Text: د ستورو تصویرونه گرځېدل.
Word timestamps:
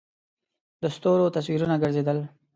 د 0.81 0.83
ستورو 0.95 1.33
تصویرونه 1.35 1.75
گرځېدل. 1.83 2.19